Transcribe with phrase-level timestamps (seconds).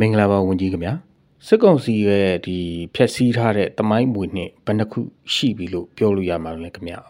[0.00, 0.94] မင်္ဂလာပါဝန်ကြီးခင်ဗျာ
[1.46, 2.58] စစ်ကောင်စီရဲ့ဒီ
[2.94, 5.00] ဖြက်စီးထားတဲ့တမိုင်းမွေနှစ်ဘယ်နှခု
[5.34, 7.00] ရှိပြီလို့ပြောလို့ရမှာလဲခင်ဗျာ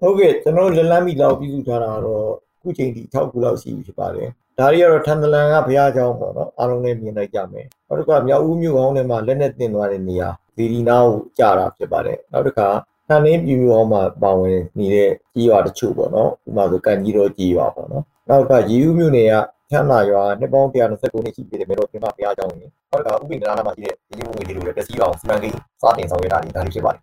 [0.00, 2.26] ဟုတ်ကဲ့ကျွန်တော်လက်လန်းမီလောက်ပြုစုထားတာတော့
[2.60, 4.28] ခုချိန်ထိ6ခုလောက်ရှိပြီဖြစ်ပါတယ်
[4.58, 12.68] ဒါတွေကတော့ထန်တလန်ကဘုရားကျောင်းပေါ့နော်အားလုံးလည်းမြင်လိုက်ကြမယ်နောက်တစ်ခါမြောက်ဦးမြို့ကောင်းထဲမှာလက်နဲ့တင်သွားတဲ့နေရာဗီဒီနာကိုကြာတာဖြစ်ပါတယ်နောက်တစ်ခါ
[13.06, 19.34] ထန်လင်းပြည်မြို့အောင်မှာပါဝင်နေတဲ့ကြီးရွာတချို့ပေါ့နော်ဥပမာဆိုကန်ကြီးတော်ကြီးရွာပေါ့နော်နောက်ကရေဦးမြို့နယ်က
[19.72, 27.00] ချမ်းသာရွာနှစ်ပေါင်း129နှစ်ရှိပြီတဲ့မြေတော်ပြင်မဘုရားကျောင်းကြီးနောက်ကဥပိ္ပန္နနာမှာရှိတဲ့ဒီလိုငွေတွေလိုလည်းပျက်စီးအောင်စီမံကိန်းစတင်ဆောင်ရွက်တာတွေဒါတွေဖြစ်ပါတယ်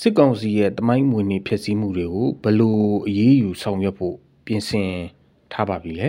[0.00, 4.14] စစ်ကောင်စီရဲ့တမိုင်းမွေနေဖြစ်စည်းမှုတွေကိုဘလို့အရေးယူဆောင်ရွက်ဖို့
[4.46, 4.90] ပြင်ဆင်
[5.52, 6.08] ထားပါပြီလေ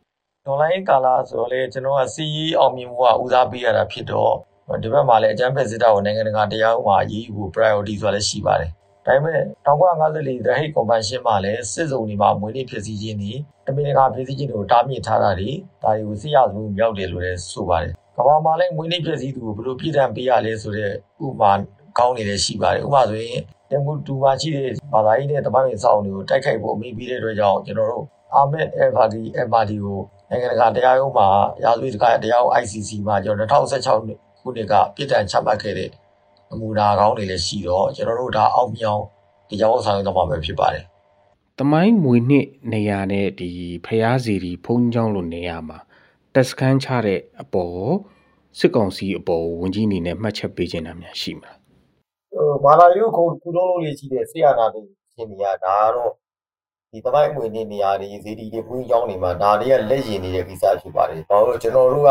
[0.52, 4.32] ။online ကာလဆိုတော့လေကျွန်တော်ကစီးအောင်မြင်မှုကဦးစားပေးရတာဖြစ်တော့
[4.82, 8.70] ဒီဘက်မှာလည်းအကြမ်းဖက်စစ်တပ်ကိုနိုင်ငံတကာတရားဥပဒေအရေးယူဖို့ priority ဆိုတာလည်းရှိပါတယ်။
[9.06, 13.32] ဒါပေမဲ့1954 The Hague Convention မှာလည်းစစ်စုံတွေမှာမွေးနေ့ဖြစ်စည်းခြင်းတွေ
[13.66, 15.50] တမင်တကာဖြစ်စည်းခြင်းတွေကိုတားမြစ်ထားတာတွေ
[15.82, 20.90] ဒါတွေကိုစစ်ရသမှုမြောက်တယ်လို့လည်းဆိုပါတယ်။ကမ္ဘာမှာလည်းမွေးနေ့ဖြစ်စည်းသူကိုဘယ်လိုပြည်ထန်ပေးရလဲဆိုတဲ့
[21.24, 21.52] ဥပမာ
[21.98, 31.28] ကောင်းနေလည်းရှိပါတယ်။ဥပမာဆိုရင်တမှုတူမှာရှိတဲ့ဘာသာရေးနဲ့တပိုင်းစောင့်တွေကိုတိုက်ခိုက်ဖို့အမိပေးတဲ့အတွက်ကြောင့်ကျွန်တော်တို့အာမက်အဗာဒီအဗာဒီကိုနိုင်ငံတကာတရားရုံးမှာ
[31.64, 35.90] ရာဇဝတ်တရားတရားရုံး ICC မှာကျွန်တော်2016ခုနှစ်ကပြည်ထန်ချမှတ်ခဲ့တဲ့
[36.52, 39.02] အမူအရာကောင်းတွေလည်းရှိတော့ကျွန်တော်တို့ဒါအောက်မြောင်
[39.48, 40.84] ဒီကြောင်းဆောင်ရွက်တော့မှာပဲဖြစ်ပါတယ်။
[41.58, 43.50] တမိုင်းမွေနှစ်နေရာနဲ့ဒီ
[43.86, 45.78] ဖျားစီဒီဖုံးချောင်းလိုနေရာမှာ
[46.34, 47.78] တက်စခန်းချတဲ့အပေါ်
[48.58, 51.56] စစ်ကောင်စီအပေါ်ဝန်ကြီးအနေနဲ့မှတ်ချက်ပေးခြင်းတာများရှိမလား။
[52.32, 54.82] ဟိုမာလာယုခုကုလုံးလုံးလေးရှိတဲ့ဆေးရနာတွေ
[55.14, 56.12] ရှင်နေရဒါကတော့
[56.90, 62.10] ဒီတမိုင်းအမွေနေနေရာတွေဇေဒီတွေဘုန်းကြီးကျောင်းတွေမှာဒါတွေကလက်ရင်နေတဲ့ကိစ္စဖြစ်ပါတယ်။ဘာလို့ကျွန်တော်တို့က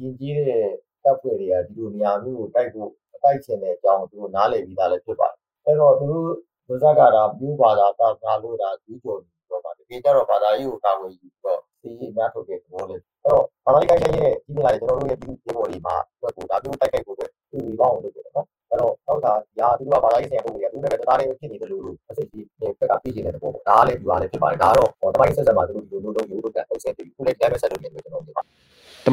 [0.00, 0.64] ယဉ်ကျေးတဲ့
[1.04, 2.90] တပ်ဖွဲ့တွေကဒီလိုနေရာမျိုးကိုတိုက်ဖို့
[3.22, 6.28] တိုက်ချင်တဲ့အကြောင်းသူတို့နားလည်ပြီးသားလည်းဖြစ်ပါတယ်။အဲ့တော့သူတို့
[6.68, 28.39] ဗဇက်ကတာမျိုးဘာသာသာသာလို့ဒါကြီးကျော်ပြီးတော့ပါတကယ်ကြတော့ဘာသာရေးကိုကာဝယ်ယူပြီးတော့စီးအများထုတ်တဲ့သဘောလေးအဲ့တော့ဘာသာရေးကိုင်းရဲ့ဒီမလာကျွန်တော်တို့ရဲ့ဒီဒီပေါ်ဒီမှာဟိုဒါမျိုးတိုက်ခိုက်ဖို့အတွက်ဒီဒီပေါင်းလုပ်တယ်နော်အဲ့တော့တော့ဒါရာသူကဘာသာရေးဆရာပုံတွေကသူနဲ့တရားတွေဖြစ်နေတယ်လို့လို့အစိတ်ကြီးဘက်ကပြီးနေတဲ့သဘောပေါ့ဒါလည်းဒီပါလည်းဖြစ်ပါတယ်ဒါကတော့ဟောတမိုင်းဆက်ဆက်မှာသူတို့ဒီလိုလိုလုပ်ယူလို့တက်အောင်ဆက်ပြီးခုလည်းဒီတိုင်းပဲဆက်လုပ်နေတယ်ကျွန်တော်ပြောပါတ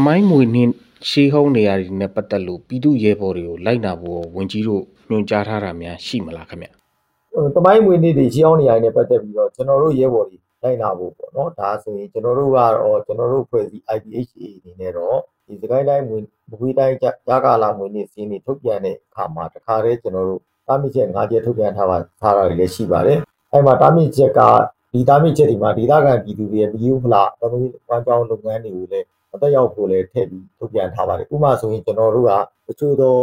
[0.05, 0.73] မိုင်းမွေနှင်း
[1.09, 6.67] ရှေးဟောင်းနေရာတွေနဲ့ပတ်သက်လို့ပြည်သူရဲဘော်တွေကိုလိုက်နာဖို့ဝန်ကြီးတို့ညွှန်ကြားထားတာများရှိမလားခင်ဗျ
[7.55, 23.19] တမိုင်းမွေနေ့တွေရှေးဟောင်းနေရာတွေနဲ့ပတ်သက်ပြီးတော့ကျွန်တော်တို့ရဲဘော်တွေလိုက်နာဖို့ပေါ့နော်ဒါဆိုရင်ကျွန်တော်တို့ကတော့ကျွန်တော်တို့ဖွဲ့စည်း IPHA အနေနဲ့တော့ဒီစကိုင်းတိုင်းဝင်မကွေးတိုင်းကြာကာလာမွေနေ့စီးနေထုတ်ပြန်တဲ့အခါမှာတခါတည်းကျွန်တော်တို့တားမြစ်ချက်၅ချက်ထုတ်ပြန်ထားပါထားတာလည်းရှိပါတယ်
[23.51, 24.41] အဲ့မှာတားမြစ်ချက်က
[24.93, 32.31] ဒီတားမြစ်ချက်ဒီမှာဒေသခံပြည်သူတွေရဲ့ပြည်ဥဖလားတော်တော်ဝမ်းကြောင်းလုပ်ငန်းတွေကိုလည်း အသက်ရောက်ဖို့လည်းထည့်ပြီးထုတ်ပြန်ထားပါတယ်ဥပမာဆိုရင်ကျွန်တော်တို့က
[32.67, 33.15] တချို့သော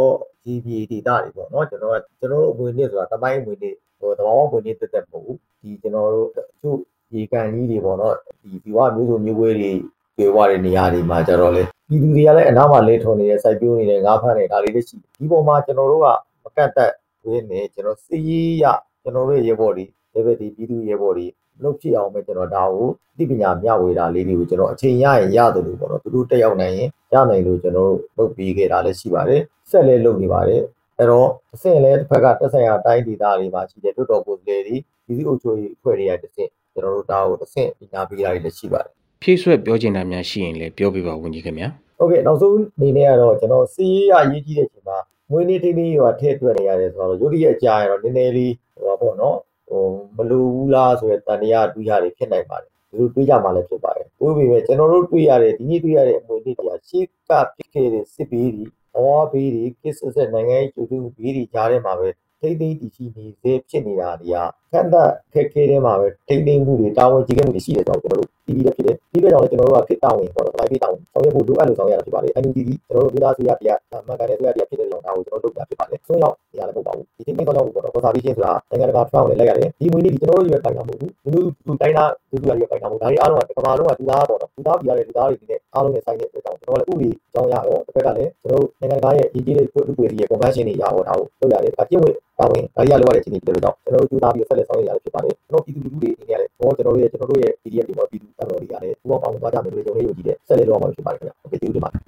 [0.43, 6.77] GB data တွေပေါ့နော်ကျွန်တော်ကကျွန်တော်တို့အမွေနေ့ဆိုတာတမိုင်းအမွေနေ့ဟိုတဘာဝအမွေနေ့တက်တက်မဟုတ်ဘူးဒီကျွန်တော်တို့တချို့
[7.13, 9.71] ရေကန်ကြီးတွေပေါ့နော်ဒီဒီဝမျိုးစုံမျိုးဝဲတွေ
[10.17, 16.07] ကျွေးဝတဲ့နေရာတွေမှာကျတော့လေပြည်သူတွေကလည်းအနားမှာလဲထုံနေတဲ့စိုက်ပျိုးနေတဲ့ငါးဖမ်းနေတဲ့ဒါလေးတွေရှိတယ်ဒီပေါ်မှာကျွန်တော်တို့က
[16.43, 16.91] မကတ်သက်
[17.25, 18.65] ဝင်းနေကျွန်တော်စီးရ
[19.01, 21.25] ကျွန်တော်တို့ရေဘော်ဒီဒီဘက်ဒီပြည်သူရေဘော်ဒီ
[21.63, 30.61] လုပ်ဖြစ်အောင်ပဲကျွန်တော်ဒါကိုသိပညာမျှဝေတာလေးတွေကိုကျွန်တော်အချိန်ရရင်ရတယ်လို့ပေါ့နော်သူတို့တက်ရောက်နိုင်ရင်ရနိုင်လို့ကျွန်တော်တို့လုပ်ပြီးခဲ့တာလည်းရှိပါတယ်ဆက်လည်းလုပ်နေပါတယ်
[30.97, 34.75] အဲ့တော့အဆင့်လည်းတစ်ဖက်ကတက်ဆိုင်ရာတိုင်းဒေသတွေမှာရှိတဲ့တွတ်တော်ကိုယ်စားလှယ်တွေ
[35.07, 38.91] ဒီစီအုပ်ချုပ်ရေးအဖွဲ့တွေကတစ်ဆင့်ကျွန်တော်တို့ဒါကိုတစ်ဆင့်ပညာပေးတာတွေလည်းရှိပါတယ်
[39.21, 41.67] ဖြည့်ဆွက်ပြောချင်တာများရှိရင်လည်းပြောပြပါဝန်ကြီးခင်ဗျာ
[41.97, 44.97] ဟုတ်ကဲ့နောက်ဆုံးအနေနဲ့ကတော့ကျွန်တော်စီးရရေးကြီးတဲ့အချိန်မှာ
[45.31, 49.37] မွေးနေ့တိတိရွာထည့်တွက်နေရတယ်ဆိုတော့ရုပ်ရည်အကြာရတော့နည်းနည်းလေးဟိုပေါ့နော်
[49.67, 49.83] ဟို
[50.17, 62.09] မလိုဘူးလားဆိုတဲ့တန်တရားတွေးရတွေဖြစ်နိုင်ပါတယ်ဒီလိုတွေးကြမှလည်းဖြစ်ပါတယ်။ကိုယ်ပေမဲ့ကျွန်တော်တို့တွေးရတဲ့ဒီနေ့တွေးရတဲ့အမွေနေ့တွေကရှေ့ကဖြစ်ခဲ့တဲ့စစ်ဘေးတွေဘဝဘေးတွေကိစ္စဆက်နိုင်ငံရေးကျူတူဘေးတွေကြားထဲမှာပဲ
[62.41, 64.37] ထိမ့်သိမ့်တည်ရှိနေစေဖြစ်နေတာတွေက
[64.71, 92.05] ခန္ဓာခက်ခဲထဲမှာပဲထိမ့်သိမ့်မှုတွေတာဝန်ကြီးခဲ့မှုတွေရှိတယ်ဆိုတော့ကျွန်တော်တို့ပြီးပြီးလည်းဖြစ်တယ် ဒီဘက်ကြောင့်လည်းကျွန်တော်တို့ကခစ်တာဝန်ပေါ့နော်တိုင်းပေးတာဝန်ဆောင်ရွက်ဖို့လိုအပ်လို့ဆောင်ရွက်ရတာဖြစ်ပါတယ် NUG ဒီကျွန်တော်တို့ဒေသဆွေးရတရားမှန်ကန်တဲ့ဆွေးရတရားဖြစ်တဲ့ကြောင့်ဒါကိုကျွန်တော်တို့လုပ်တာဖြစ်ပါတယ်ဆိုတော့ဒီရလည်းမဟုတ်ပါဘူးဒီထိမ့်သိမ့်တော့ပေါ့နော် conservation ဆိုတာနိုင်ငံတကာ trial နဲ့လိုက်ရတယ်ဒီမွေးနေ့ဒီကျွန်တော်တို့ရွေးပိုင်တာမဟုတ်ဘူးဒီလိုသူတိုင်းသားသူသူရွေးပိုင်တာမဟုတ်ဒါတွေအားလုံးကကမာလုံးကသူသားပေါ့နော်သူသားပြရတဲ့သူသားတွေဒီနဲ့အားလုံးနဲ့ဆိုင်တဲ့အတွက်ကြောင့်ကျွန်တော်လည်းဥပဒေကြောင်းရတော့တစ်ဖက်ကလည်းကျွန်တော်တို့နိုင်ငံတကာရဲ့ရည်ကြီးတဲ့ဥပဒေရဲ့ convention တွေရတော့ဒါကိုလုပ်ရတယ်ဒါကျင့်ဝ
[92.35, 102.04] တ်တာဝန်ဒါတွေကလိုရတဲ့အခြေအနေဖြစ်တဲ့ကြောင့်ကျွန်တော်တို့ကြိုးစားပြီးဆက်လက်ဆောင်ရွက်ရတာဖြစ်ပါတယ်ကျွန်တော်ပြည်သူလူထုတွေအနေနဲ့လည်းဘောကျွန်တော်တို့ရဲ့ကျွန်တော်တို့ရဲ့ PDF တွေမှာပြည်သူတပ်တော်တွေကလည်းပူးပေါင်းပါဝင်သွားကြမယ်လို့ကျွန်တော်တို့ယုံကြည်တယ်ဆက်လက်လုပ်အောင်ဖြစ်ပါတယ်ခင်ဗျာဟုတ်ကဲ့ကျေးဇူးတင်ပါတယ်